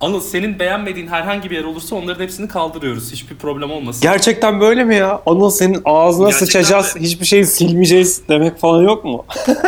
[0.00, 3.12] Anıl senin beğenmediğin herhangi bir yer olursa onların hepsini kaldırıyoruz.
[3.12, 4.02] Hiçbir problem olmasın.
[4.02, 5.22] Gerçekten böyle mi ya?
[5.26, 7.02] Anıl senin ağzına Gerçekten sıçacağız, mi?
[7.02, 9.24] hiçbir şeyi silmeyeceğiz demek falan yok mu?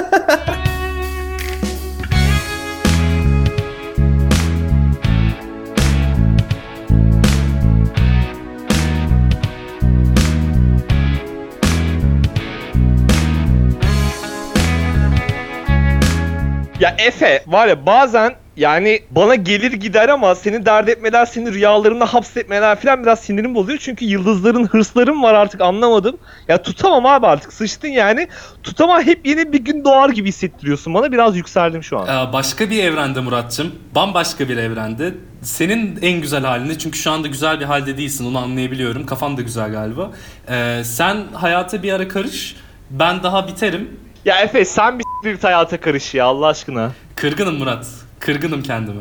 [16.81, 22.15] Ya Efe var ya bazen yani bana gelir gider ama seni dert etmeler, seni rüyalarında
[22.15, 23.79] hapsetmeler falan biraz sinirim bozuyor.
[23.79, 26.17] Çünkü yıldızların hırslarım var artık anlamadım.
[26.49, 28.29] Ya tutamam abi artık sıçtın yani.
[28.63, 31.13] Tutamam hep yeni bir gün doğar gibi hissettiriyorsun bana.
[31.13, 32.29] Biraz yükseldim şu an.
[32.29, 33.73] Ee, başka bir evrende Muratçım.
[33.95, 35.15] Bambaşka bir evrende.
[35.43, 39.07] Senin en güzel halinde çünkü şu anda güzel bir halde değilsin onu anlayabiliyorum.
[39.07, 40.11] Kafan da güzel galiba.
[40.49, 42.57] Ee, sen hayata bir ara karış.
[42.91, 44.01] Ben daha biterim.
[44.25, 46.91] Ya Efe sen bir hayata karış ya Allah aşkına.
[47.17, 47.87] Kırgınım Murat.
[48.27, 49.01] Kırgınım kendime.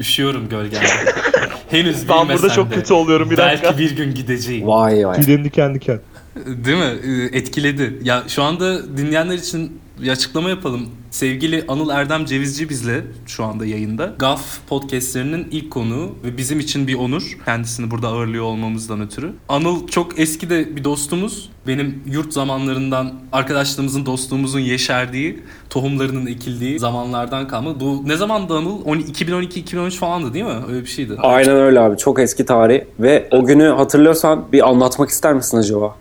[0.00, 0.86] Üşüyorum gölgende.
[1.70, 2.74] Henüz Ben burada çok de.
[2.74, 3.78] kötü oluyorum, bir Belki dakika.
[3.78, 4.66] bir gün gideceğim.
[4.66, 5.20] Vay vay.
[5.20, 6.00] Tüylerim diken diken.
[6.46, 7.28] Değil mi?
[7.32, 7.98] Etkiledi.
[8.02, 10.88] Ya şu anda dinleyenler için bir açıklama yapalım.
[11.10, 14.14] Sevgili Anıl Erdem Cevizci bizle şu anda yayında.
[14.18, 17.38] GAF podcastlerinin ilk konuğu ve bizim için bir onur.
[17.44, 19.32] Kendisini burada ağırlıyor olmamızdan ötürü.
[19.48, 21.50] Anıl çok eski de bir dostumuz.
[21.66, 27.80] Benim yurt zamanlarından arkadaşlığımızın, dostluğumuzun yeşerdiği, tohumlarının ekildiği zamanlardan kalma.
[27.80, 28.84] Bu ne zamandı Anıl?
[28.84, 30.54] 2012-2013 falandı değil mi?
[30.68, 31.16] Öyle bir şeydi.
[31.18, 31.96] Aynen öyle abi.
[31.96, 32.80] Çok eski tarih.
[33.00, 35.94] Ve o günü hatırlıyorsan bir anlatmak ister misin acaba?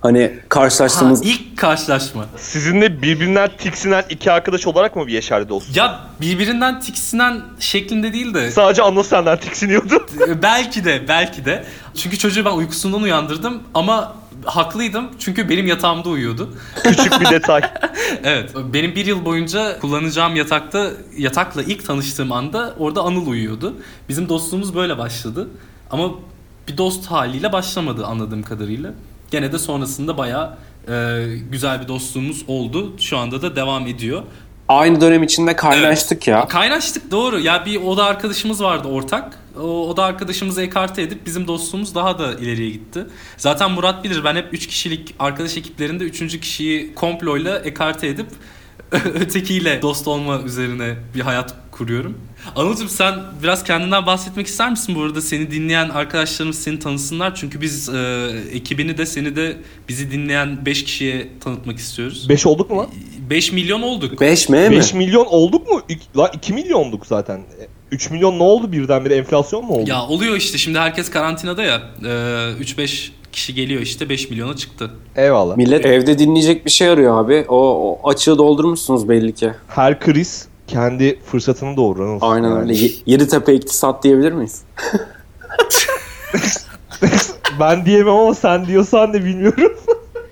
[0.00, 1.22] Hani Ha, karşılaştığımız...
[1.24, 2.26] ilk karşılaşma.
[2.36, 5.74] Sizinle birbirinden tiksinen iki arkadaş olarak mı bir yeşerdi dostum?
[5.76, 10.06] Ya birbirinden tiksinen şeklinde değil de Sadece Anıl senden tiksiniyordu.
[10.28, 11.64] Ee, belki de belki de.
[11.94, 16.54] Çünkü çocuğu ben uykusundan uyandırdım ama haklıydım çünkü benim yatağımda uyuyordu.
[16.82, 17.62] Küçük bir detay.
[18.24, 23.74] Evet benim bir yıl boyunca kullanacağım yatakta yatakla ilk tanıştığım anda orada Anıl uyuyordu.
[24.08, 25.48] Bizim dostluğumuz böyle başladı
[25.90, 26.10] ama
[26.68, 28.92] bir dost haliyle başlamadı anladığım kadarıyla.
[29.30, 30.56] Gene de sonrasında bayağı
[30.88, 32.92] e, güzel bir dostluğumuz oldu.
[32.98, 34.22] Şu anda da devam ediyor.
[34.68, 36.48] Aynı dönem içinde kaynaştık ya.
[36.48, 37.40] Kaynaştık doğru.
[37.40, 39.38] Ya bir oda arkadaşımız vardı ortak.
[39.60, 43.06] O oda arkadaşımızı ekarte edip bizim dostluğumuz daha da ileriye gitti.
[43.36, 46.40] Zaten Murat bilir ben hep 3 kişilik arkadaş ekiplerinde 3.
[46.40, 48.26] kişiyi komployla ekarte edip
[49.14, 52.18] ötekiyle dost olma üzerine bir hayat kuruyorum.
[52.56, 55.20] Anılcım sen biraz kendinden bahsetmek ister misin bu arada?
[55.20, 57.34] Seni dinleyen arkadaşlarımız seni tanısınlar.
[57.34, 59.56] Çünkü biz e, ekibini de seni de
[59.88, 62.28] bizi dinleyen 5 kişiye tanıtmak istiyoruz.
[62.28, 62.88] 5 olduk mu lan?
[63.30, 64.20] 5 milyon olduk.
[64.20, 64.68] 5 mi?
[64.70, 65.82] 5 milyon olduk mu?
[65.88, 67.40] İk- La 2 milyonduk zaten.
[67.92, 69.90] 3 milyon ne oldu birdenbire enflasyon mu oldu?
[69.90, 71.80] Ya oluyor işte şimdi herkes karantinada ya.
[72.04, 72.08] Ee,
[72.60, 74.90] 3-5 kişi geliyor işte 5 milyona çıktı.
[75.16, 75.56] Eyvallah.
[75.56, 77.44] Millet evde dinleyecek bir şey arıyor abi.
[77.48, 77.56] O,
[78.02, 79.50] o açığı doldurmuşsunuz belli ki.
[79.68, 82.00] Her kriz kendi fırsatını doğurur.
[82.06, 82.18] Anıl.
[82.22, 82.60] Aynen Yani.
[82.60, 82.74] öyle.
[82.74, 84.62] Ye- Yeditepe iktisat diyebilir miyiz?
[87.60, 89.72] Ben diyemem ama sen diyorsan da bilmiyorum.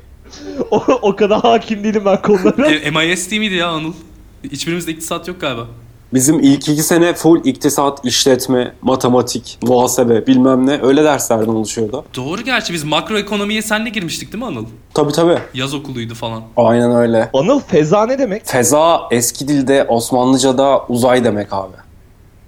[0.71, 2.71] o, o kadar hakim değilim ben konulara.
[2.71, 3.93] E, MIS değil miydi ya Anıl?
[4.45, 5.67] Hiçbirimizde iktisat yok galiba.
[6.15, 12.05] Bizim ilk iki sene full iktisat, işletme, matematik, muhasebe bilmem ne öyle derslerden oluşuyordu.
[12.17, 14.67] Doğru gerçi biz makroekonomiye senle girmiştik değil mi Anıl?
[14.95, 15.39] Tabii tabii.
[15.55, 16.43] Yaz okuluydu falan.
[16.57, 17.31] Aynen öyle.
[17.35, 18.47] Anıl feza ne demek?
[18.47, 21.77] Feza eski dilde Osmanlıca'da uzay demek abi.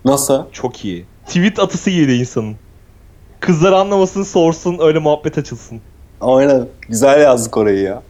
[0.04, 0.42] Nasıl?
[0.52, 1.04] Çok iyi.
[1.26, 2.56] Tweet atısı iyi de insanın.
[3.40, 5.80] Kızlar anlamasın sorsun öyle muhabbet açılsın.
[6.20, 6.68] Aynen.
[6.88, 8.02] Güzel yazdık orayı ya.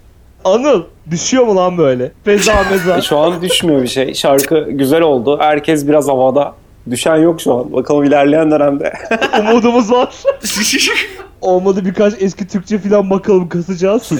[0.44, 2.12] Anıl düşüyor mu lan böyle?
[2.24, 3.00] Feza meza.
[3.02, 4.14] Şu an düşmüyor bir şey.
[4.14, 5.38] Şarkı güzel oldu.
[5.40, 6.54] Herkes biraz havada.
[6.90, 7.72] Düşen yok şu an.
[7.72, 8.92] Bakalım ilerleyen dönemde.
[9.40, 10.14] Umudumuz var.
[11.40, 14.12] Olmadı birkaç eski Türkçe falan bakalım kasacağız.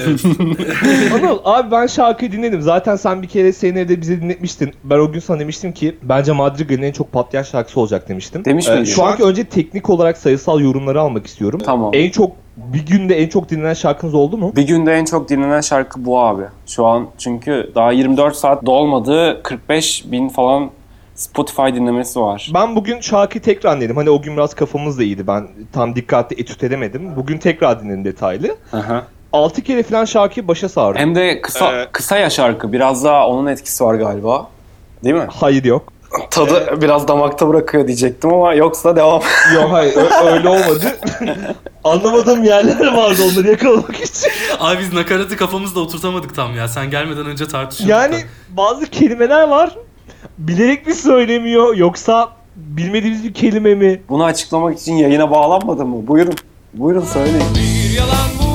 [1.14, 2.62] Anıl abi ben şarkıyı dinledim.
[2.62, 4.72] Zaten sen bir kere senin evde bize dinletmiştin.
[4.84, 8.44] Ben o gün sana demiştim ki bence Madrigal'in en çok patlayan şarkısı olacak demiştim.
[8.44, 8.84] Demiş Ee, miydin?
[8.84, 11.60] şu anki önce teknik olarak sayısal yorumları almak istiyorum.
[11.64, 11.90] Tamam.
[11.94, 14.52] En çok bir günde en çok dinlenen şarkınız oldu mu?
[14.56, 16.42] Bir günde en çok dinlenen şarkı bu abi.
[16.66, 19.40] Şu an çünkü daha 24 saat dolmadı.
[19.42, 20.70] 45 bin falan
[21.14, 22.50] Spotify dinlemesi var.
[22.54, 23.96] Ben bugün şarkıyı tekrar dinledim.
[23.96, 25.26] Hani o gün biraz kafamız da iyiydi.
[25.26, 27.16] Ben tam dikkatli etüt edemedim.
[27.16, 28.56] Bugün tekrar dinledim detaylı.
[28.72, 29.02] Aha.
[29.32, 31.00] 6 kere falan şarkıyı başa sardım.
[31.00, 32.72] Hem de kısa Ee, kısa ya şarkı.
[32.72, 34.48] Biraz daha onun etkisi var galiba.
[35.04, 35.26] Değil mi?
[35.30, 35.92] Hayır yok.
[36.30, 39.22] Tadı biraz damakta bırakıyor diyecektim ama yoksa devam.
[39.54, 39.96] Yok hayır
[40.26, 40.98] öyle olmadı.
[41.84, 44.30] Anlamadığım yerler vardı onları yakalamak için.
[44.60, 46.68] Abi biz nakaratı kafamızda oturtamadık tam ya.
[46.68, 47.90] Sen gelmeden önce tartışıyorduk.
[47.90, 48.26] Yani da.
[48.48, 49.70] bazı kelimeler var.
[50.38, 54.02] Bilerek mi söylemiyor yoksa bilmediğimiz bir kelime mi?
[54.08, 56.06] Bunu açıklamak için yayına bağlanmadı mı?
[56.06, 56.34] Buyurun.
[56.74, 57.44] Buyurun söyleyin.
[57.54, 58.47] Bir yalan buldum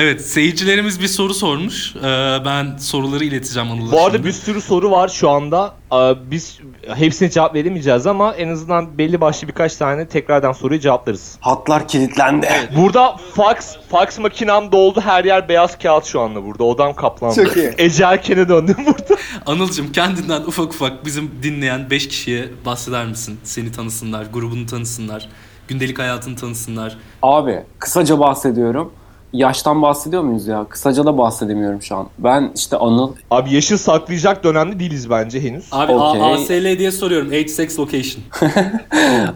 [0.00, 1.96] Evet seyircilerimiz bir soru sormuş.
[1.96, 2.00] Ee,
[2.44, 4.28] ben soruları ileteceğim Anıl'a Bu arada şimdi.
[4.28, 5.74] bir sürü soru var şu anda.
[5.90, 6.58] Aa, Biz
[6.94, 11.36] hepsine cevap veremeyeceğiz ama en azından belli başlı birkaç tane tekrardan soruyu cevaplarız.
[11.40, 12.48] Hatlar kilitlendi.
[12.76, 15.00] Burada fax fax makinam doldu.
[15.00, 16.64] Her yer beyaz kağıt şu anda burada.
[16.64, 17.34] Odam kaplandı.
[17.44, 17.72] Çok iyi.
[17.78, 19.16] Ece Erken'e döndüm burada.
[19.46, 23.40] Anıl'cım kendinden ufak ufak bizim dinleyen 5 kişiye bahseder misin?
[23.44, 25.28] Seni tanısınlar, grubunu tanısınlar,
[25.68, 26.96] gündelik hayatını tanısınlar.
[27.22, 28.92] Abi kısaca bahsediyorum.
[29.32, 30.64] Yaştan bahsediyor muyuz ya?
[30.68, 32.06] Kısaca da bahsedemiyorum şu an.
[32.18, 33.12] Ben işte Anıl.
[33.30, 35.68] Abi yaşı saklayacak dönemde değiliz bence henüz.
[35.72, 36.22] Abi Okey.
[36.22, 37.28] A- ASL diye soruyorum.
[37.28, 38.22] Age, sex, location.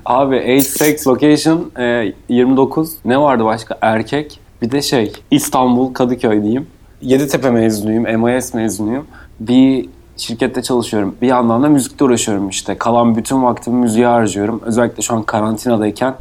[0.07, 2.93] Abi age, sex, location e, 29.
[3.05, 3.79] Ne vardı başka?
[3.81, 4.41] Erkek.
[4.63, 6.67] Bir de şey İstanbul Kadıköy diyeyim.
[7.03, 8.03] Yeditepe mezunuyum.
[8.21, 9.07] MIS mezunuyum.
[9.41, 11.17] Bir şirkette çalışıyorum.
[11.23, 12.79] Bir yandan da müzikle uğraşıyorum işte.
[12.79, 14.61] Kalan bütün vaktimi müziğe harcıyorum.
[14.65, 16.15] Özellikle şu an karantinadayken.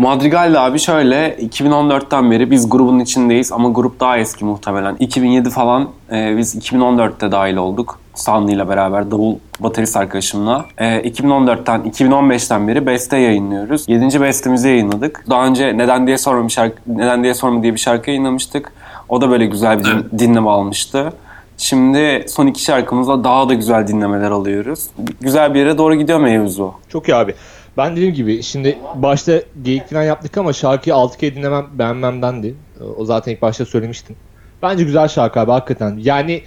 [0.00, 4.96] Madrigal abi şöyle 2014'ten beri biz grubun içindeyiz ama grup daha eski muhtemelen.
[5.00, 7.98] 2007 falan e, biz 2014'te dahil olduk.
[8.14, 10.64] Sanlı ile beraber davul baterist arkadaşımla.
[10.78, 13.84] E, 2014'ten 2015'ten beri beste yayınlıyoruz.
[13.88, 14.20] 7.
[14.20, 15.24] bestemizi yayınladık.
[15.30, 18.72] Daha önce Neden diye sorma bir şarkı Neden diye sorma diye bir şarkı yayınlamıştık.
[19.08, 21.12] O da böyle güzel bir din- dinleme almıştı.
[21.58, 24.86] Şimdi son iki şarkımızla daha da güzel dinlemeler alıyoruz.
[25.20, 26.72] Güzel bir yere doğru gidiyor mevzu.
[26.88, 27.34] Çok iyi abi.
[27.80, 32.54] Ben dediğim gibi şimdi başta geyik falan yaptık ama şarkıyı 6 kere dinlemem beğenmemdendi.
[32.96, 34.16] O zaten ilk başta söylemiştin.
[34.62, 35.98] Bence güzel şarkı abi hakikaten.
[36.02, 36.42] Yani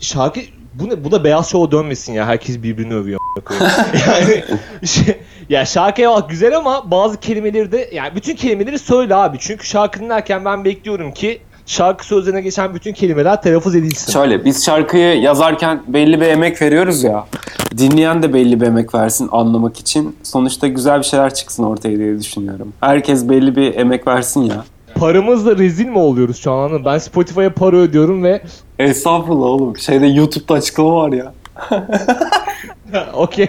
[0.00, 0.40] şarkı
[0.74, 2.26] bu ne bu da beyaz şova dönmesin ya.
[2.26, 3.20] Herkes birbirini övüyor.
[4.06, 4.44] yani
[4.84, 5.18] şey,
[5.48, 9.36] ya şarkı eyvallah güzel ama bazı kelimeleri de yani bütün kelimeleri söyle abi.
[9.40, 14.12] Çünkü şarkı dinlerken ben bekliyorum ki şarkı sözlerine geçen bütün kelimeler telaffuz edilsin.
[14.12, 17.26] Şöyle biz şarkıyı yazarken belli bir emek veriyoruz ya.
[17.78, 20.16] Dinleyen de belli bir emek versin anlamak için.
[20.22, 22.72] Sonuçta güzel bir şeyler çıksın ortaya diye düşünüyorum.
[22.80, 24.64] Herkes belli bir emek versin ya.
[24.94, 26.84] Paramızla rezil mi oluyoruz şu an?
[26.84, 28.42] Ben Spotify'a para ödüyorum ve
[28.78, 29.76] Estağfurullah oğlum.
[29.76, 31.32] Şeyde YouTube'da açıklama var ya.
[33.14, 33.48] Okey.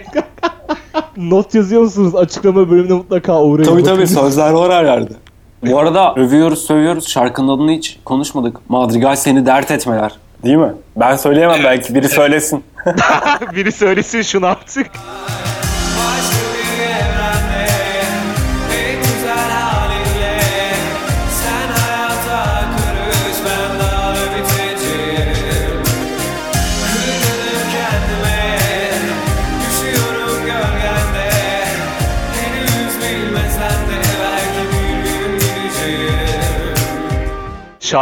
[1.18, 2.16] Not yazıyor musunuz?
[2.16, 3.70] Açıklama bölümüne mutlaka uğrayın.
[3.70, 5.14] Tabii tabii sözler var her yerde.
[5.66, 7.08] Bu arada övüyoruz sövüyoruz.
[7.08, 8.70] Şarkının adını hiç konuşmadık.
[8.70, 10.12] Madrigal seni dert etmeler.
[10.44, 10.74] Değil mi?
[10.96, 12.64] Ben söyleyemem belki biri söylesin.
[13.56, 14.88] Biri söylesin şunu artık.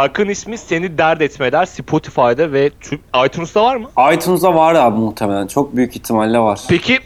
[0.06, 3.88] Şarkının ismi Seni Dert Etmeler Spotify'da ve Türk iTunes'ta var mı?
[4.14, 5.46] iTunes'da var abi muhtemelen.
[5.46, 6.60] Çok büyük ihtimalle var.
[6.68, 6.98] Peki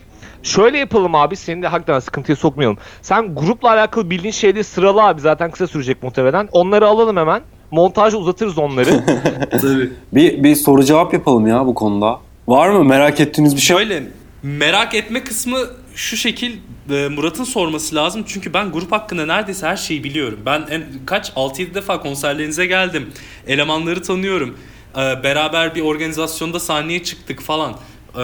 [0.42, 2.78] şöyle yapalım abi seni de hakikaten sıkıntıya sokmayalım.
[3.02, 6.48] Sen grupla alakalı bildiğin şeyleri sırala abi zaten kısa sürecek muhtemelen.
[6.52, 7.42] Onları alalım hemen.
[7.70, 9.04] Montajı uzatırız onları.
[9.50, 9.92] Tabii.
[10.12, 12.20] Bir, bir soru cevap yapalım ya bu konuda.
[12.48, 13.76] Var mı merak ettiğiniz bir şey?
[13.76, 14.02] Şöyle
[14.42, 15.58] merak etme kısmı
[16.00, 16.56] şu şekil
[16.90, 18.24] e, Murat'ın sorması lazım.
[18.26, 20.38] Çünkü ben grup hakkında neredeyse her şeyi biliyorum.
[20.46, 23.12] Ben en, kaç 6-7 defa konserlerinize geldim.
[23.46, 24.58] Elemanları tanıyorum.
[24.96, 27.72] E, beraber bir organizasyonda sahneye çıktık falan.
[27.72, 28.22] E,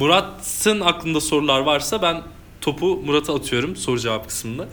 [0.00, 2.22] Murat'ın aklında sorular varsa ben
[2.60, 4.68] topu Murat'a atıyorum soru cevap kısmında.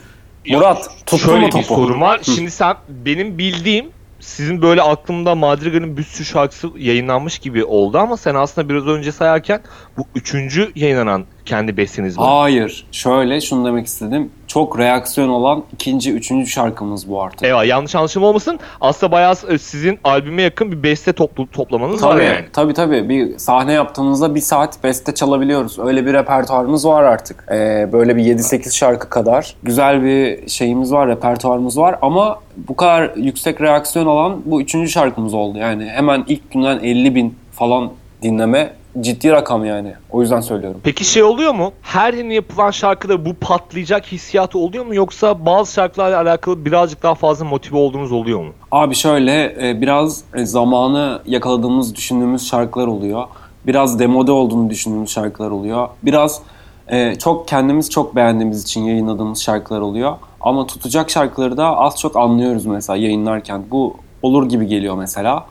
[0.48, 0.89] Murat
[1.22, 1.63] Şöyle mu bir topu?
[1.75, 2.22] sorun var.
[2.24, 8.17] Şimdi sen benim bildiğim sizin böyle aklımda Madrigal'in bir sürü şarkısı yayınlanmış gibi oldu ama
[8.17, 9.62] sen aslında biraz önce sayarken
[9.98, 12.24] bu üçüncü yayınlanan kendi besteniz mi?
[12.24, 12.86] Hayır.
[12.91, 14.31] Şöyle şunu demek istedim.
[14.55, 17.43] Çok reaksiyon olan ikinci, üçüncü şarkımız bu artık.
[17.43, 18.59] Eyvah yanlış anlaşılma olmasın.
[18.81, 22.45] Aslında bayağı e, sizin albüme yakın bir beste toplu, toplamanız var Tabii, yani.
[22.53, 23.09] tabii tabii.
[23.09, 25.79] Bir sahne yaptığımızda bir saat beste çalabiliyoruz.
[25.79, 27.45] Öyle bir repertuarımız var artık.
[27.51, 29.55] Ee, böyle bir 7-8 şarkı kadar.
[29.63, 32.00] Güzel bir şeyimiz var, repertuarımız var.
[32.01, 35.57] Ama bu kadar yüksek reaksiyon alan bu üçüncü şarkımız oldu.
[35.57, 39.93] Yani hemen ilk günden 50 bin falan dinleme ciddi rakam yani.
[40.11, 40.81] O yüzden söylüyorum.
[40.83, 41.73] Peki şey oluyor mu?
[41.81, 44.95] Her yeni yapılan şarkıda bu patlayacak hissiyatı oluyor mu?
[44.95, 48.53] Yoksa bazı şarkılarla alakalı birazcık daha fazla motive olduğunuz oluyor mu?
[48.71, 53.27] Abi şöyle e, biraz e, zamanı yakaladığımız düşündüğümüz şarkılar oluyor.
[53.67, 55.89] Biraz demode olduğunu düşündüğümüz şarkılar oluyor.
[56.03, 56.41] Biraz
[56.87, 60.15] e, çok kendimiz çok beğendiğimiz için yayınladığımız şarkılar oluyor.
[60.41, 63.63] Ama tutacak şarkıları da az çok anlıyoruz mesela yayınlarken.
[63.71, 65.45] Bu olur gibi geliyor mesela.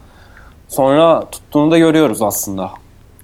[0.69, 2.71] Sonra tuttuğunu da görüyoruz aslında.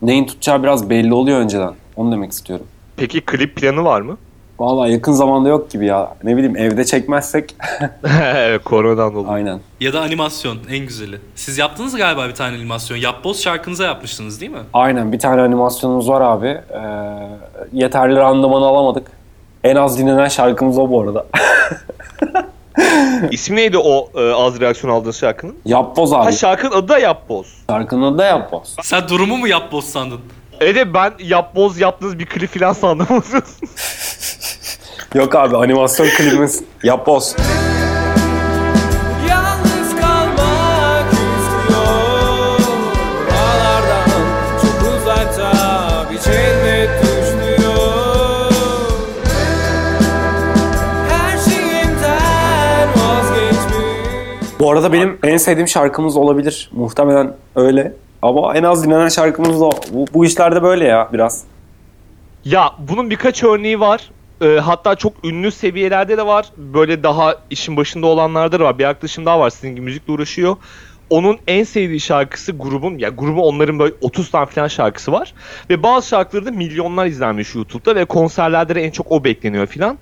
[0.03, 1.75] Neyin tutacağı biraz belli oluyor önceden.
[1.97, 2.67] Onu demek istiyorum.
[2.97, 4.17] Peki klip planı var mı?
[4.59, 6.15] Vallahi yakın zamanda yok gibi ya.
[6.25, 7.57] Ne bileyim evde çekmezsek.
[8.35, 9.29] evet koronadan dolayı.
[9.29, 9.61] Aynen.
[9.81, 11.17] Ya da animasyon en güzeli.
[11.35, 12.99] Siz yaptınız galiba bir tane animasyon.
[12.99, 14.59] Yapboz şarkınıza yapmıştınız değil mi?
[14.73, 16.47] Aynen bir tane animasyonumuz var abi.
[16.47, 16.81] Ee,
[17.73, 19.11] yeterli randımanı alamadık.
[19.65, 21.27] En az dinlenen şarkımız o bu arada.
[23.31, 25.57] İsmi neydi o e, az reaksiyon aldığın şarkının?
[25.65, 26.33] Yapboz Ha abi.
[26.33, 27.47] şarkının adı da Yapboz.
[27.71, 28.77] Şarkının adı da Yapboz.
[28.83, 30.21] Sen durumu mu yapboz sandın?
[30.61, 33.07] Evet ben Yapboz yaptığınız bir klip falan sandım.
[35.15, 37.37] Yok abi animasyon klibimiz Yapboz.
[54.61, 56.71] Bu arada benim en sevdiğim şarkımız olabilir.
[56.73, 57.93] Muhtemelen öyle.
[58.23, 59.71] Ama en az dinlenen şarkımız da o.
[59.93, 61.45] Bu, bu işlerde böyle ya biraz.
[62.45, 64.11] ya bunun birkaç örneği var.
[64.41, 66.47] E, hatta çok ünlü seviyelerde de var.
[66.57, 68.79] Böyle daha işin başında olanlarda da var.
[68.79, 70.57] Bir arkadaşım daha var sizin gibi müzikle uğraşıyor.
[71.11, 75.35] Onun en sevdiği şarkısı grubun, ya grubun onların böyle 30 tane falan şarkısı var.
[75.71, 79.99] Ve bazı şarkıları da milyonlar izlenmiş YouTube'da ve konserlerde de en çok o bekleniyor filan.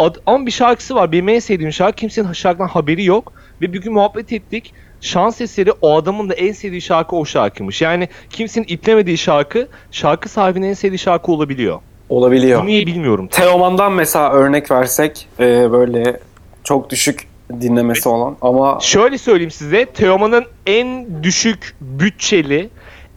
[0.00, 1.12] Ad- ama bir şarkısı var.
[1.12, 1.96] Benim en sevdiğim şarkı.
[1.96, 3.32] Kimsenin şarkıdan haberi yok.
[3.62, 4.74] Ve bir gün muhabbet ettik.
[5.00, 7.82] Şans eseri o adamın da en sevdiği şarkı o şarkıymış.
[7.82, 11.80] Yani kimsenin iplemediği şarkı, şarkı sahibinin en sevdiği şarkı olabiliyor.
[12.08, 12.66] Olabiliyor.
[12.66, 13.28] Niye bilmiyorum.
[13.28, 16.20] Teoman'dan mesela örnek versek e, böyle
[16.64, 17.28] çok düşük
[17.60, 19.84] dinlemesi olan ama Şöyle söyleyeyim size.
[19.84, 22.70] Teoman'ın en düşük bütçeli,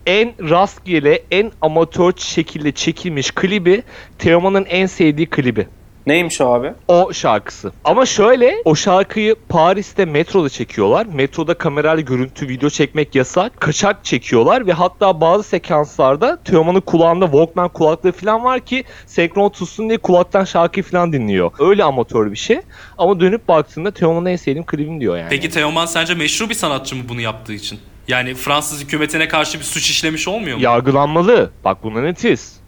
[0.05, 3.83] en rastgele, en amatör şekilde çekilmiş klibi
[4.19, 5.67] Teoman'ın en sevdiği klibi.
[6.07, 6.73] Neymiş o abi?
[6.87, 7.71] O şarkısı.
[7.83, 11.05] Ama şöyle o şarkıyı Paris'te metroda çekiyorlar.
[11.05, 13.61] Metroda kamerayla görüntü video çekmek yasak.
[13.61, 19.89] Kaçak çekiyorlar ve hatta bazı sekanslarda Teoman'ın kulağında Walkman kulaklığı falan var ki senkron tutsun
[19.89, 21.51] diye kulaktan şarkıyı falan dinliyor.
[21.59, 22.59] Öyle amatör bir şey.
[22.97, 25.29] Ama dönüp baktığında Teoman'ın en sevdiğim klibim diyor yani.
[25.29, 27.79] Peki Teoman sence meşru bir sanatçı mı bunu yaptığı için?
[28.07, 30.63] Yani Fransız hükümetine karşı bir suç işlemiş olmuyor mu?
[30.63, 31.51] Yargılanmalı.
[31.65, 32.62] Bak buna netiz.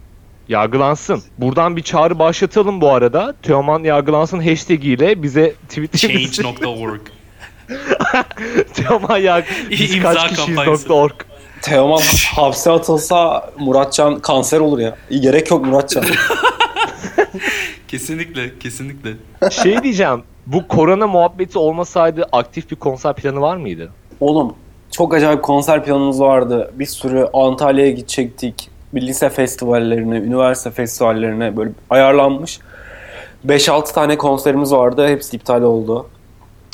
[0.48, 1.22] Yargılansın.
[1.38, 3.34] Buradan bir çağrı başlatalım bu arada.
[3.42, 7.00] Teoman yargılansın hashtag ile bize tweet Change.org
[8.74, 10.82] Teoman yargı biz İmza kaç kişiyiz kampanyası.
[10.82, 11.12] nokta org.
[11.62, 12.00] Teoman
[12.34, 14.96] hapse atılsa Muratcan kanser olur ya.
[15.20, 16.04] Gerek yok Muratcan.
[17.88, 19.10] Kesinlikle, kesinlikle.
[19.50, 20.22] Şey diyeceğim.
[20.46, 23.90] Bu korona muhabbeti olmasaydı aktif bir konser planı var mıydı?
[24.20, 24.54] Oğlum
[24.90, 26.70] çok acayip konser planımız vardı.
[26.74, 28.68] Bir sürü Antalya'ya gidecektik.
[28.96, 32.60] Bir lise festivallerine, üniversite festivallerine böyle ayarlanmış.
[33.46, 35.08] 5-6 tane konserimiz vardı.
[35.08, 36.06] Hepsi iptal oldu.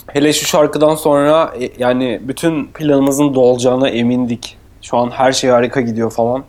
[0.07, 4.57] Hele şu şarkıdan sonra e, yani bütün planımızın dolacağına emindik.
[4.83, 6.45] Şu an her şey harika gidiyor falan.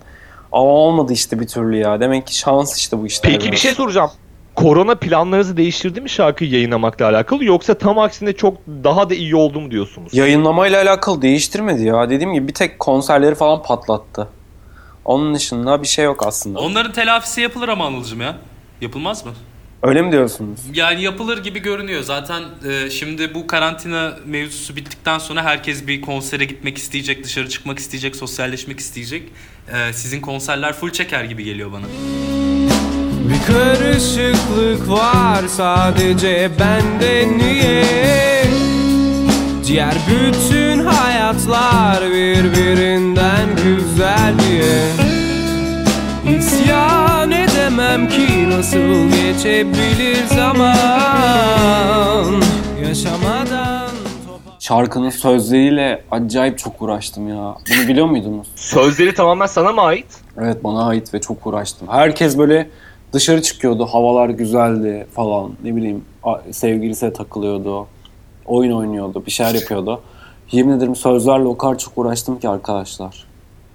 [0.52, 2.00] Ama olmadı işte bir türlü ya.
[2.00, 3.32] Demek ki şans işte bu işler.
[3.32, 4.12] Peki bir şey soracağım.
[4.56, 9.62] Korona planlarınızı değiştirdi mi şarkıyı yayınlamakla alakalı yoksa tam aksine çok daha da iyi oldu
[9.62, 10.14] mu diyorsunuz?
[10.14, 12.10] Yayınlamayla alakalı değiştirmedi ya.
[12.10, 14.28] Dediğim gibi bir tek konserleri falan patlattı.
[15.06, 16.60] Onun dışında bir şey yok aslında.
[16.60, 18.38] Onların telafisi yapılır ama Anılcım ya.
[18.82, 19.32] Yapılmaz mı?
[19.84, 20.60] Öyle mi diyorsunuz?
[20.74, 22.04] Yani yapılır gibi görünüyor.
[22.04, 27.80] Zaten e, şimdi bu karantina mevzusu bittikten sonra herkes bir konsere gitmek isteyecek, dışarı çıkmak
[27.80, 29.24] isteyecek, sosyalleşmek isteyecek.
[29.74, 31.86] E, sizin konserler full çeker gibi geliyor bana.
[33.30, 37.84] Bir karışıklık var sadece bende niye
[39.68, 44.84] Diğer bütün hayatlar birbirinden güzel diye
[46.38, 50.76] İsyan edemem ki nasıl geçebilir zaman
[52.88, 53.90] Yaşamadan
[54.60, 57.56] Şarkının sözleriyle acayip çok uğraştım ya.
[57.70, 58.48] Bunu biliyor muydunuz?
[58.56, 60.06] Sözleri tamamen sana mı ait?
[60.42, 61.88] Evet bana ait ve çok uğraştım.
[61.92, 62.70] Herkes böyle
[63.14, 63.86] dışarı çıkıyordu.
[63.86, 65.52] Havalar güzeldi falan.
[65.64, 66.06] Ne bileyim
[66.52, 67.88] sevgilisine takılıyordu.
[68.46, 69.26] Oyun oynuyordu.
[69.26, 70.02] Bir şeyler yapıyordu.
[70.52, 73.24] Yemin ederim sözlerle o kadar çok uğraştım ki arkadaşlar.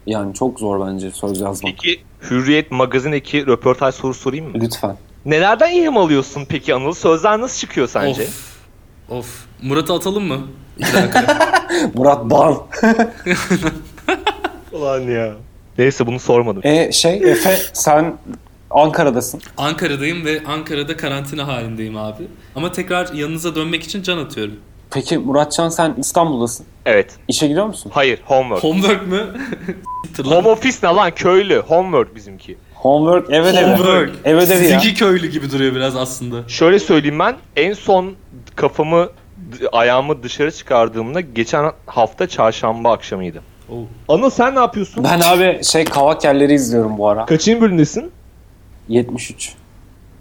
[0.07, 1.73] Yani çok zor bence söz yazmak.
[1.83, 4.53] Peki Hürriyet magazindeki röportaj sorusu sorayım mı?
[4.55, 4.97] Lütfen.
[5.25, 6.93] Nelerden ilham alıyorsun peki Anıl?
[6.93, 8.23] Sözler nasıl çıkıyor sence?
[8.23, 8.59] Of.
[9.11, 9.47] Of.
[9.63, 10.39] Murat'ı atalım mı?
[11.95, 12.57] Murat Ban.
[14.73, 15.33] Ulan ya.
[15.79, 16.63] Neyse bunu sormadım.
[16.65, 18.15] E şey Efe sen
[18.71, 19.41] Ankara'dasın.
[19.57, 22.23] Ankara'dayım ve Ankara'da karantina halindeyim abi.
[22.57, 24.55] Ama tekrar yanınıza dönmek için can atıyorum.
[24.91, 26.67] Peki Muratcan sen İstanbul'dasın.
[26.87, 27.17] Evet.
[27.29, 27.93] İşe gidiyor musun?
[27.95, 28.21] Hayır.
[28.25, 28.65] Homework.
[28.65, 29.21] Homework mı?
[30.25, 31.11] Home office ne lan?
[31.15, 31.63] Köylü.
[31.67, 32.59] Homework bizimki.
[32.75, 33.65] Homework ev ödevi.
[33.65, 34.11] Homework.
[34.25, 34.81] Ev ödevi ya.
[34.81, 36.49] Sizinki köylü gibi duruyor biraz aslında.
[36.49, 37.37] Şöyle söyleyeyim ben.
[37.57, 38.15] En son
[38.57, 39.09] kafamı,
[39.73, 43.43] ayağımı dışarı çıkardığımda geçen hafta çarşamba akşamıydı.
[43.71, 43.75] Oo.
[44.09, 45.05] Anıl sen ne yapıyorsun?
[45.05, 47.27] Ben abi şey kavak yerleri izliyorum bu ara.
[47.27, 48.11] Kaçıncı bölümdesin?
[48.89, 49.55] 73.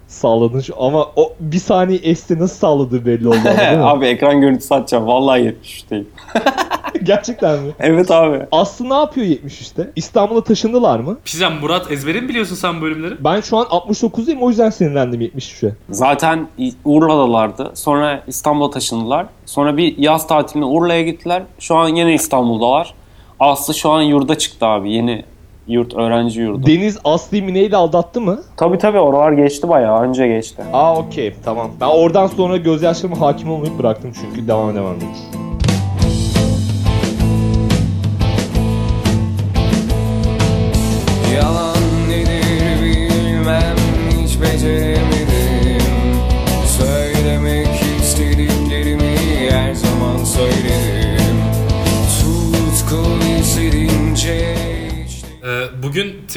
[0.08, 3.84] Salladın şu ama o bir saniye esti nasıl salladığı belli oldu ama değil mi?
[3.84, 5.06] abi ekran görüntüsü atacağım.
[5.06, 6.04] Vallahi 73 değil.
[7.02, 7.72] Gerçekten mi?
[7.80, 8.40] Evet abi.
[8.52, 9.90] Aslı ne yapıyor 73'te?
[9.96, 11.18] İstanbul'a taşındılar mı?
[11.24, 13.24] Pizem Murat ezbere mi biliyorsun sen bölümleri?
[13.24, 15.74] Ben şu an 69'dayım o yüzden sinirlendim 73'e.
[15.90, 16.48] Zaten
[16.84, 17.70] Urla'dalardı.
[17.74, 19.26] Sonra İstanbul'a taşındılar.
[19.46, 21.42] Sonra bir yaz tatiline Urla'ya gittiler.
[21.58, 22.94] Şu an yine İstanbul'dalar.
[23.40, 24.92] Aslı şu an yurda çıktı abi.
[24.92, 25.24] Yeni
[25.68, 26.66] yurt, öğrenci yurdu.
[26.66, 28.38] Deniz Aslı'yı Mine'yi de aldattı mı?
[28.56, 30.02] tabii tabii oralar geçti bayağı.
[30.02, 30.62] Önce geçti.
[30.72, 31.70] Aa okey tamam.
[31.80, 35.14] Ben oradan sonra gözyaşlarıma hakim olmayı bıraktım çünkü devam devam edeyim.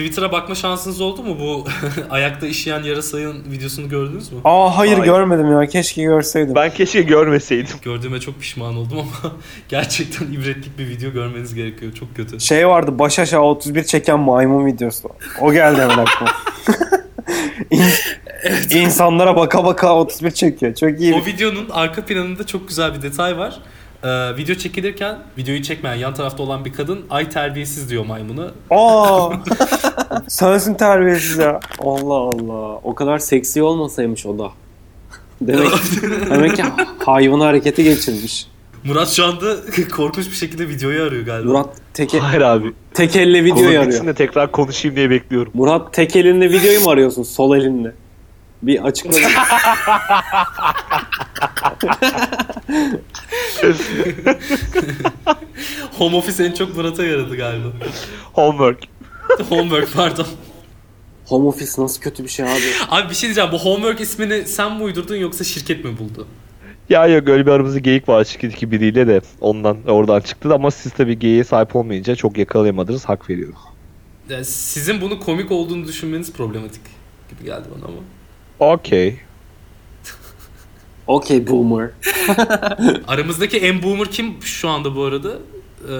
[0.01, 1.38] Twitter'a bakma şansınız oldu mu?
[1.39, 1.65] Bu
[2.10, 4.39] ayakta işeyen yarasayın videosunu gördünüz mü?
[4.43, 5.05] Aa hayır, Hayır.
[5.12, 5.67] görmedim ya.
[5.67, 6.55] Keşke görseydim.
[6.55, 7.75] Ben keşke görmeseydim.
[7.81, 9.34] Gördüğüme çok pişman oldum ama
[9.70, 11.93] gerçekten ibretlik bir video görmeniz gerekiyor.
[11.93, 12.39] Çok kötü.
[12.39, 15.10] Şey vardı baş aşağı 31 çeken maymun videosu.
[15.41, 16.31] O geldi hemen aklıma.
[17.72, 20.75] İn- İnsanlara baka baka 31 çekiyor.
[20.75, 21.13] Çok iyi.
[21.15, 23.60] O videonun arka planında çok güzel bir detay var.
[24.03, 28.51] Ee, video çekilirken videoyu çekmeyen yan tarafta olan bir kadın ay terbiyesiz diyor maymuna.
[28.70, 29.29] Aa!
[30.27, 31.60] Sensin terbiyesiz ya.
[31.79, 32.75] Allah Allah.
[32.84, 34.51] O kadar seksi olmasaymış o da.
[35.41, 35.67] Demek,
[36.29, 36.63] demek ki
[37.05, 38.48] hayvanı harekete geçirmiş.
[38.84, 39.55] Murat şu anda
[39.96, 41.50] korkunç bir şekilde videoyu arıyor galiba.
[41.50, 42.74] Murat tek, Hayır abi.
[42.93, 44.05] tek elle videoyu Konu arıyor.
[44.05, 45.51] de tekrar konuşayım diye bekliyorum.
[45.55, 47.24] Murat tek elinle videoyu mu arıyorsun?
[47.24, 47.93] Sol elinle.
[48.63, 49.17] Bir açıkla.
[55.97, 57.67] Home office en çok Murat'a yaradı galiba.
[58.33, 58.79] Homework.
[59.50, 60.27] Homework pardon.
[61.25, 62.61] Home office nasıl kötü bir şey abi.
[62.89, 63.50] Abi bir şey diyeceğim.
[63.51, 66.27] Bu Homework ismini sen mi uydurdun yoksa şirket mi buldu?
[66.89, 70.71] Ya yok öyle bir aramızda geyik var şirketteki biriyle de ondan oradan çıktı da ama
[70.71, 73.55] siz tabii geyiğe sahip olmayınca çok yakalayamadınız hak veriyorum.
[74.29, 76.81] Yani sizin bunu komik olduğunu düşünmeniz problematik
[77.29, 77.98] gibi geldi bana ama.
[78.74, 79.20] Okey.
[81.07, 81.90] Okey boomer.
[83.07, 85.29] Aramızdaki en boomer kim şu anda bu arada?
[85.29, 85.94] Ee,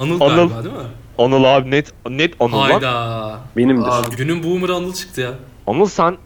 [0.00, 0.36] Anıl, Anıl.
[0.48, 0.80] galiba değil mi?
[1.18, 2.70] Anıl abi net net Anıl lan.
[2.70, 3.38] Hayda.
[3.56, 3.88] Benimdir.
[3.88, 5.30] Abi, günün boomer'ı Anıl çıktı ya.
[5.66, 6.16] Anıl sen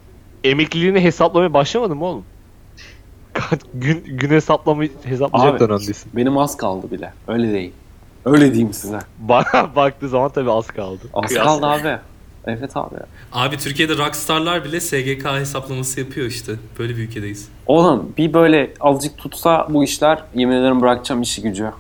[0.45, 2.25] emekliliğini hesaplamaya başlamadın mı oğlum?
[3.75, 5.61] Gün gün hesaplamayı hesaplayacak Abi.
[5.69, 6.13] dönemdesin.
[6.17, 7.13] Benim az kaldı bile.
[7.29, 7.73] Öyle değil.
[8.25, 8.99] Öyle diyeyim size.
[9.19, 11.01] Bana baktığı zaman tabii az kaldı.
[11.15, 11.99] Az Kıyas- kaldı abi.
[12.47, 12.95] Evet abi.
[13.33, 16.53] Abi Türkiye'de rockstarlar bile SGK hesaplaması yapıyor işte.
[16.79, 17.49] Böyle bir ülkedeyiz.
[17.67, 21.71] Oğlum bir böyle azıcık tutsa bu işler yemin ederim bırakacağım işi gücü.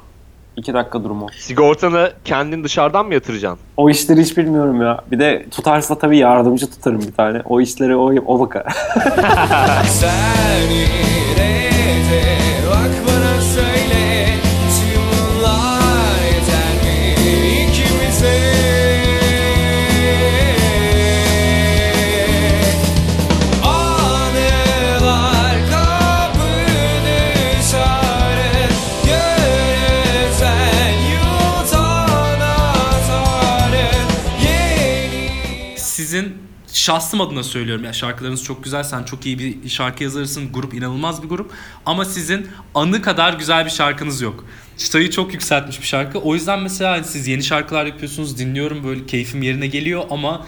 [0.56, 1.26] İki dakika durumu.
[1.38, 3.60] Sigortanı kendin dışarıdan mı yatıracaksın?
[3.76, 5.00] O işleri hiç bilmiyorum ya.
[5.10, 7.42] Bir de tutarsa tabii yardımcı tutarım bir tane.
[7.44, 8.64] O işleri o, o bakar.
[36.80, 38.82] şahsım adına söylüyorum ya şarkılarınız çok güzel.
[38.82, 40.52] Sen çok iyi bir şarkı yazarısın.
[40.52, 41.52] Grup inanılmaz bir grup.
[41.86, 44.44] Ama sizin anı kadar güzel bir şarkınız yok.
[44.76, 46.18] Çıtayı çok yükseltmiş bir şarkı.
[46.18, 48.38] O yüzden mesela hani siz yeni şarkılar yapıyorsunuz.
[48.38, 50.46] Dinliyorum böyle keyfim yerine geliyor ama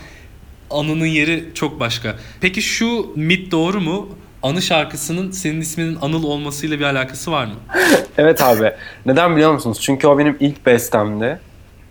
[0.70, 2.16] anının yeri çok başka.
[2.40, 4.08] Peki şu mit doğru mu?
[4.42, 7.54] Anı şarkısının senin isminin Anıl olmasıyla bir alakası var mı?
[8.18, 8.72] evet abi.
[9.06, 9.78] Neden biliyor musunuz?
[9.80, 11.40] Çünkü o benim ilk bestemdi.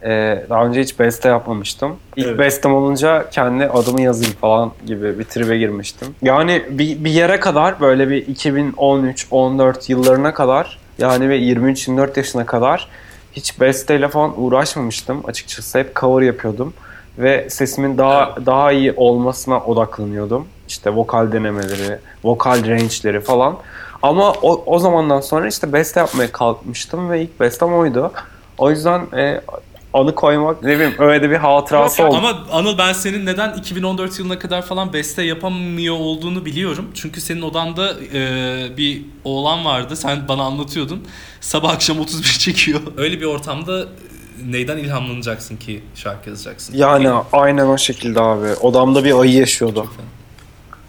[0.04, 1.96] Ee, daha önce hiç beste yapmamıştım.
[2.16, 2.40] İlk Evet.
[2.40, 6.08] bestem olunca kendi adımı yazayım falan gibi bir tribe girmiştim.
[6.22, 12.88] Yani bir, bir yere kadar böyle bir 2013-14 yıllarına kadar yani ve 23-24 yaşına kadar
[13.34, 15.80] hiç besteyle falan uğraşmamıştım açıkçası.
[15.80, 16.74] Hep cover yapıyordum
[17.18, 20.48] ve sesimin daha daha iyi olmasına odaklanıyordum.
[20.68, 23.58] İşte vokal denemeleri, vokal range'leri falan.
[24.02, 28.12] Ama o, o zamandan sonra işte beste yapmaya kalkmıştım ve ilk bestem oydu.
[28.58, 29.42] O yüzden e,
[29.94, 32.16] anı koymak ne bileyim öyle de bir hatırası oldu.
[32.18, 36.88] Ama Anıl ben senin neden 2014 yılına kadar falan beste yapamıyor olduğunu biliyorum.
[36.94, 39.96] Çünkü senin odanda e, bir oğlan vardı.
[39.96, 41.08] Sen bana anlatıyordun.
[41.42, 42.80] Sabah akşam 31 çekiyor.
[42.98, 43.86] Öyle bir ortamda
[44.46, 46.76] neyden ilhamlanacaksın ki şarkı yazacaksın?
[46.78, 48.48] Yani aynen o şekilde abi.
[48.62, 49.88] Odamda bir ayı yaşıyordu.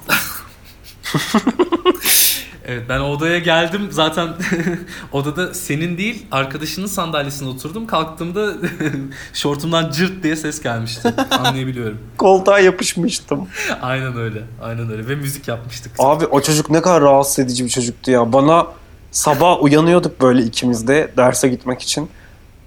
[2.66, 4.29] Evet ben odaya geldim zaten
[5.12, 7.87] odada senin değil arkadaşının sandalyesine oturdum.
[7.87, 8.53] Kalktığımda
[9.33, 11.14] şortumdan cırt diye ses gelmişti.
[11.31, 11.98] Anlayabiliyorum.
[12.18, 13.48] Koltuğa yapışmıştım.
[13.83, 14.42] Aynen öyle.
[14.62, 15.92] Aynen öyle ve müzik yapmıştık.
[15.98, 18.33] Abi o çocuk ne kadar rahatsız edici bir çocuktu ya.
[18.33, 18.66] Bana
[19.11, 22.11] sabah uyanıyorduk böyle ikimiz de derse gitmek için.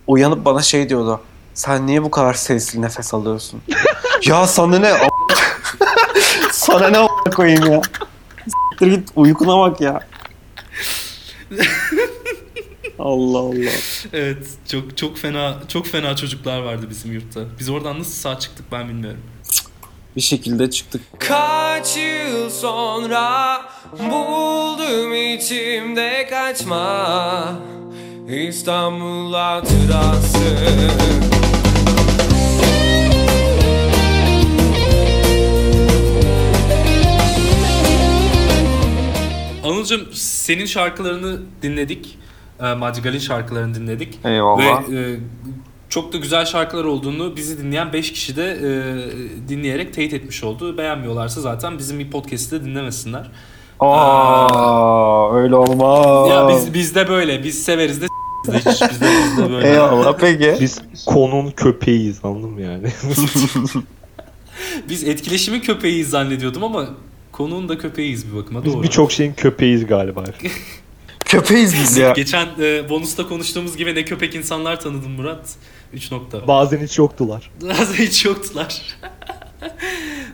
[0.08, 1.22] Uyanıp bana şey diyordu.
[1.54, 3.62] Sen niye bu kadar sesli nefes alıyorsun?
[4.26, 4.94] ya sana ne?
[6.52, 7.82] sana ne koyayım ya?
[8.76, 10.00] Siktir git uykuna bak ya.
[13.00, 13.72] Allah Allah.
[14.14, 17.40] Evet çok çok fena çok fena çocuklar vardı bizim yurtta.
[17.60, 19.22] Biz oradan nasıl sağ çıktık ben bilmiyorum.
[20.16, 21.02] Bir şekilde çıktık.
[21.20, 23.62] Kaç yıl sonra
[24.00, 27.56] buldum içimde kaçma
[28.28, 30.40] İstanbul hatırası
[39.65, 42.17] Anılcım senin şarkılarını dinledik.
[42.62, 44.19] E, Madrigal'in şarkılarını dinledik.
[44.25, 44.89] Eyvallah.
[44.89, 45.19] Ve e,
[45.89, 48.69] çok da güzel şarkılar olduğunu bizi dinleyen 5 kişi de e,
[49.49, 50.78] dinleyerek teyit etmiş oldu.
[50.78, 53.32] Beğenmiyorlarsa zaten bizim bir podcast'i de dinlemesinler.
[53.80, 56.30] Aa, öyle olmaz.
[56.30, 57.43] Ya biz bizde böyle.
[57.43, 58.08] Biz severiz de
[58.45, 59.71] s**riz de hiç bizde, bizde böyle.
[59.71, 60.58] Eyvallah peki.
[60.62, 62.88] Biz konun köpeğiyiz anladın mı yani?
[64.89, 66.86] Biz etkileşimin köpeğiyiz zannediyordum ama
[67.38, 68.84] konuğun da köpeğiyiz bir bakıma Biz doğru.
[68.84, 70.24] birçok şeyin köpeğiyiz galiba.
[71.26, 72.12] Köpeğiz biz ya.
[72.12, 75.56] Geçen e, bonusta konuştuğumuz gibi ne köpek insanlar tanıdım Murat.
[75.93, 76.48] 3 nokta.
[76.48, 77.52] Bazen hiç yoktular.
[77.62, 78.82] Bazı hiç yoktular.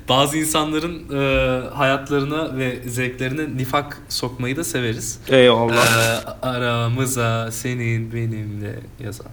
[0.10, 5.20] Bazı insanların e, hayatlarına ve zevklerine nifak sokmayı da severiz.
[5.28, 6.22] Eyvallah.
[6.44, 9.28] E, aramıza senin benimle yazan.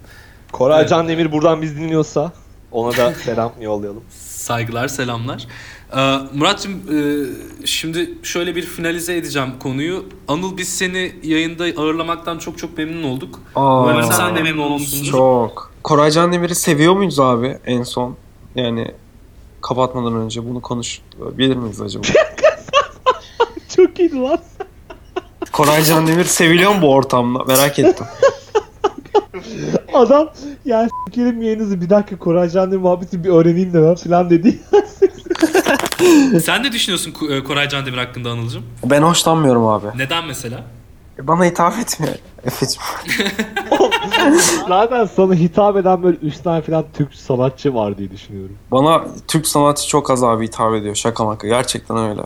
[0.52, 0.90] Koray Evet.
[0.90, 2.32] Can Demir buradan biz dinliyorsa
[2.72, 4.04] ona da selam yollayalım.
[4.20, 5.46] Saygılar, selamlar.
[5.96, 6.98] Ee, Murat'cığım e,
[7.66, 10.04] şimdi şöyle bir finalize edeceğim konuyu.
[10.28, 13.40] Anıl biz seni yayında ağırlamaktan çok çok memnun olduk.
[13.54, 15.10] Aa, Umarım sen de memnun olmuşsundur.
[15.10, 15.72] Çok.
[15.82, 18.16] Koray Can Demir'i seviyor muyuz abi en son?
[18.54, 18.94] Yani
[19.62, 22.02] kapatmadan önce bunu konuşabilir miyiz acaba?
[23.76, 24.38] Çok iyiydi lan.
[25.52, 27.44] Koray Can Demir seviliyor mu bu ortamda?
[27.44, 28.06] Merak ettim.
[29.94, 30.28] Adam
[30.64, 34.58] yani s**erim yayınınızı bir dakika Koray Can Demir muhabbeti bir öğreneyim de ben falan dedi.
[36.44, 38.62] Sen ne düşünüyorsun e, Koray Candemir hakkında Anıl'cığım?
[38.84, 39.86] Ben hoşlanmıyorum abi.
[39.96, 40.64] Neden mesela?
[41.22, 42.14] Bana hitap etmiyor.
[42.44, 42.82] Efe'cim.
[44.68, 48.56] Zaten sana hitap eden böyle 3 tane falan Türk sanatçı var diye düşünüyorum.
[48.70, 50.94] Bana Türk sanatçı çok az abi hitap ediyor.
[50.94, 51.48] Şaka maka.
[51.48, 52.22] Gerçekten öyle.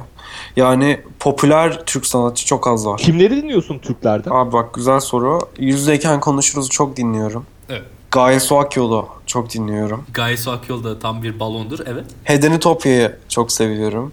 [0.57, 2.99] Yani popüler Türk sanatçı çok az var.
[2.99, 4.31] Kimleri dinliyorsun Türklerden?
[4.31, 5.39] Abi bak güzel soru.
[5.59, 7.47] Yüzdeyken konuşuruz çok dinliyorum.
[7.69, 7.83] Evet.
[8.13, 10.05] Gaye Su Akyol'u çok dinliyorum.
[10.15, 11.79] Gaye Su Akyol da tam bir balondur.
[11.87, 12.05] Evet.
[12.25, 14.13] Hedenitopya'yı çok seviyorum.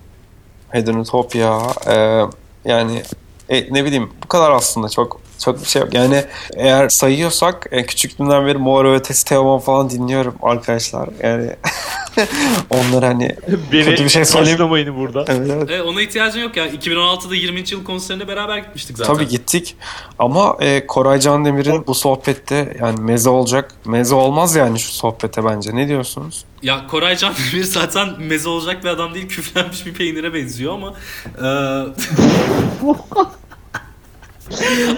[0.70, 2.26] Hedenitopya e,
[2.66, 3.04] yani
[3.50, 5.94] e, ne bileyim bu kadar aslında çok çok bir şey yok.
[5.94, 6.24] Yani
[6.54, 11.10] eğer sayıyorsak e, küçüklüğümden beri Mor ve Ötesi Teoman falan dinliyorum arkadaşlar.
[11.24, 11.50] Yani
[12.70, 13.36] onlar hani
[13.72, 14.96] kötü bir şey söyleyeyim.
[14.96, 15.26] burada.
[15.28, 15.72] Evet, evet.
[15.72, 16.68] E, ona ihtiyacın yok ya.
[16.68, 17.64] 2016'da 20.
[17.72, 19.14] yıl konserine beraber gitmiştik zaten.
[19.14, 19.76] Tabii gittik.
[20.20, 23.74] Ama e, Koray Can Demir'in bu sohbette yani meze olacak.
[23.86, 25.76] Meze olmaz yani şu sohbete bence.
[25.76, 26.46] Ne diyorsunuz?
[26.64, 29.30] Ya Koray Candemir zaten meze olacak bir adam değil.
[29.30, 30.94] Küflenmiş bir peynire benziyor ama...
[31.38, 31.50] e,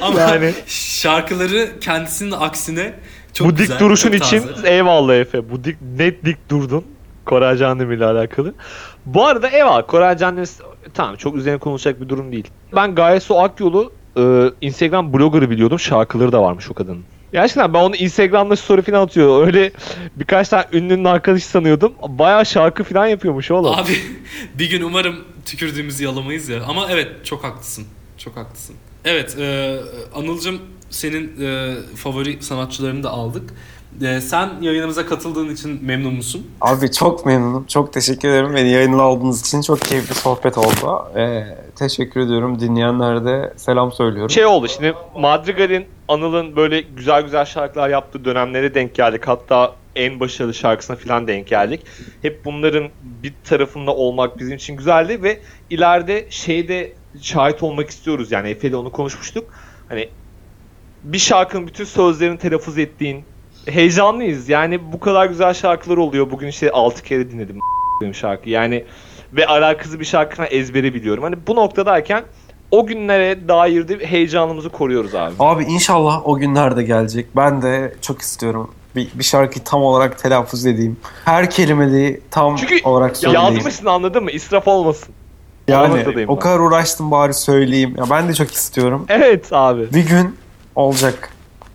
[0.02, 2.94] ama Yani- şarkıları kendisinin aksine
[3.34, 4.70] çok bu dik güzel, duruşun çok için taze.
[4.70, 5.50] eyvallah Efe.
[5.50, 6.84] Bu dik net dik durdun.
[7.26, 8.54] Koray Can Demir ile alakalı.
[9.06, 10.50] Bu arada eyvallah Koray Can Demir
[10.94, 12.48] tamam çok üzerine konuşacak bir durum değil.
[12.76, 14.22] Ben Gaye Su Akyol'u e,
[14.62, 15.80] Instagram blogger'ı biliyordum.
[15.80, 17.04] Şarkıları da varmış o kadının.
[17.34, 19.48] Gerçekten ben onu Instagram'da story falan atıyor.
[19.48, 19.72] Öyle
[20.16, 21.94] birkaç tane ünlünün arkadaşı sanıyordum.
[22.08, 23.74] Bayağı şarkı falan yapıyormuş oğlum.
[23.80, 23.98] Abi
[24.60, 26.64] bir gün umarım tükürdüğümüzü yalamayız ya.
[26.68, 27.86] Ama evet çok haklısın.
[28.18, 28.76] Çok haklısın.
[29.06, 29.78] Evet e,
[30.16, 30.60] Anıl'cım
[30.90, 33.54] senin e, favori sanatçılarını da aldık.
[34.02, 36.48] E, sen yayınımıza katıldığın için memnun musun?
[36.62, 37.66] Abi çok memnunum.
[37.68, 38.56] Çok teşekkür ederim.
[38.56, 41.18] Beni yayına aldığınız için çok keyifli sohbet oldu.
[41.20, 41.44] E,
[41.76, 42.60] teşekkür ediyorum.
[42.60, 44.30] Dinleyenlere de selam söylüyorum.
[44.30, 49.28] şey oldu şimdi Madrigal'in Anıl'ın böyle güzel güzel şarkılar yaptığı dönemlere denk geldik.
[49.28, 51.82] Hatta en başarılı şarkısına falan denk geldik.
[52.22, 52.90] Hep bunların
[53.24, 58.32] bir tarafında olmak bizim için güzeldi ve ileride şeyde şahit olmak istiyoruz.
[58.32, 59.54] Yani Efe'yle onu konuşmuştuk.
[59.90, 60.10] Hani
[61.04, 63.24] bir şarkının bütün sözlerini telaffuz ettiğin
[63.66, 64.50] heyecanlıyız.
[64.50, 66.32] Yani bu kadar güzel şarkılar oluyor.
[66.32, 67.60] Bugün işte 6 kere dinledim
[68.14, 68.50] şarkı.
[68.50, 68.86] Yani
[69.34, 71.24] ve alakası bir şarkına ezbere biliyorum.
[71.24, 72.24] Hani bu noktadayken
[72.72, 75.34] o günlere dair de heyecanımızı koruyoruz abi.
[75.40, 77.36] Abi inşallah o günler de gelecek.
[77.36, 78.72] Ben de çok istiyorum.
[78.96, 80.98] Bir, bir şarkıyı tam olarak telaffuz edeyim.
[81.26, 83.46] Her kelimeyi tam Çünkü olarak söyleyeyim.
[83.46, 84.32] Yazmışsın anladın mı?
[84.32, 85.14] İsraf olmasın.
[85.72, 86.40] Yani o ben.
[86.40, 87.96] kadar uğraştım bari söyleyeyim.
[87.98, 89.06] Ya ben de çok istiyorum.
[89.10, 89.94] Evet abi.
[89.94, 90.36] Bir gün
[90.76, 91.30] olacak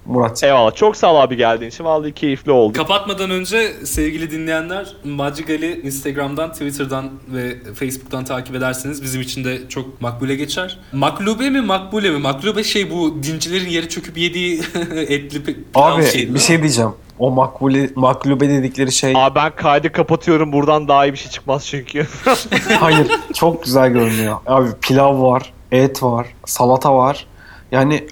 [0.07, 0.45] Murat.
[0.45, 0.75] Eyvallah.
[0.75, 1.85] Çok sağ ol abi geldiğin için.
[1.85, 2.73] Vallahi keyifli oldu.
[2.79, 10.01] Kapatmadan önce sevgili dinleyenler Macigal'i Instagram'dan, Twitter'dan ve Facebook'tan takip ederseniz bizim için de çok
[10.01, 10.79] makbule geçer.
[10.93, 12.19] Maklube mi makbule mi?
[12.19, 14.59] Maklube şey bu dincilerin yere çöküp yediği
[14.95, 16.93] etli pe- pilav Abi şeyi, bir şey diyeceğim.
[17.19, 20.53] O makbule, maklube dedikleri şey Abi ben kaydı kapatıyorum.
[20.53, 22.07] Buradan daha iyi bir şey çıkmaz çünkü.
[22.81, 24.37] hayır çok güzel görünüyor.
[24.47, 27.27] Abi pilav var, et var, salata var.
[27.73, 28.07] Yani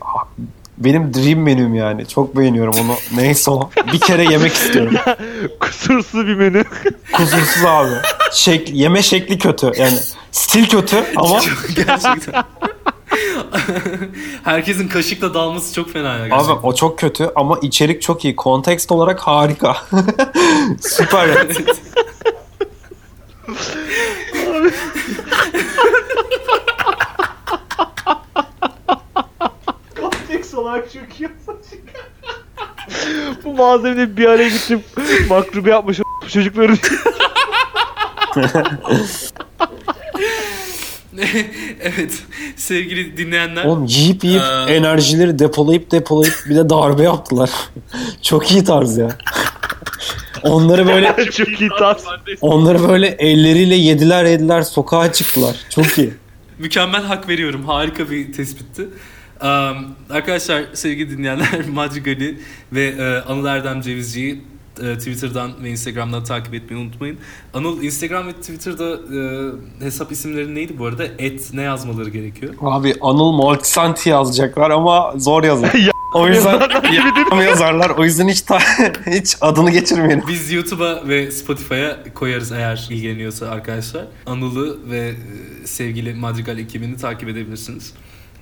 [0.79, 2.07] benim dream menüm yani.
[2.07, 2.95] Çok beğeniyorum onu.
[3.21, 3.71] Neyse o.
[3.93, 4.95] Bir kere yemek istiyorum.
[5.61, 6.65] Kusursuz bir menü.
[7.13, 7.95] Kusursuz abi.
[8.33, 9.73] Şek, yeme şekli kötü.
[9.79, 9.99] Yani
[10.33, 11.41] stil kötü ama
[11.77, 12.45] Gerçekten.
[14.45, 16.55] Herkesin kaşıkla dalması çok fena ya gerçekten.
[16.55, 18.37] abi o çok kötü ama içerik çok iyi.
[18.37, 19.77] Kontekst olarak harika.
[20.81, 21.29] Süper.
[21.29, 21.55] yani.
[30.01, 31.29] Konteks olarak çok iyi
[33.45, 34.85] Bu malzemeleri bir araya getirip
[35.29, 36.73] makrubi yapmış çocukları.
[41.81, 42.23] evet
[42.57, 43.65] sevgili dinleyenler.
[43.65, 47.51] Oğlum yiyip yiyip Ee, enerjileri depolayıp depolayıp bir de darbe yaptılar.
[48.23, 49.09] çok iyi tarz ya.
[50.43, 52.05] Onları böyle çok iyi tas.
[52.41, 55.57] onları böyle elleriyle yediler yediler sokağa çıktılar.
[55.71, 56.15] Çok iyi.
[56.59, 57.65] Mükemmel hak veriyorum.
[57.65, 58.83] Harika bir tespitti.
[59.43, 62.39] Um, arkadaşlar sevgili dinleyenler Madrigal'i
[62.73, 64.45] ve e, Anıl Erdem Cevizci'yi
[64.83, 67.19] e, Twitter'dan ve Instagram'dan takip etmeyi unutmayın.
[67.55, 68.91] Anıl Instagram ve Twitter'da
[69.81, 71.05] e, hesap isimleri neydi bu arada?
[71.19, 72.55] Et ne yazmaları gerekiyor?
[72.61, 75.73] Abi Anıl Multisanti yazacaklar ama zor yazar.
[76.15, 76.61] o yüzden
[76.93, 77.91] ya- yazarlar.
[77.91, 78.59] O yüzden hiç ta-
[79.07, 80.25] hiç adını geçirmeyelim.
[80.29, 84.05] Biz YouTube'a ve Spotify'a koyarız eğer ilgileniyorsa arkadaşlar.
[84.27, 85.15] Anıl'ı ve e,
[85.67, 87.93] sevgili Madrigal ekibini takip edebilirsiniz.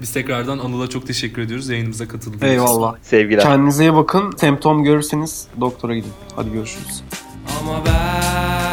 [0.02, 2.46] Biz tekrardan Anıl'a çok teşekkür ediyoruz yayınımıza katıldığınız için.
[2.46, 2.96] Eyvallah.
[3.02, 3.42] Sevgiler.
[3.42, 4.34] Kendinize iyi bakın.
[4.36, 6.12] Semptom görürseniz doktora gidin.
[6.36, 7.02] Hadi görüşürüz.
[7.60, 8.71] Ama ben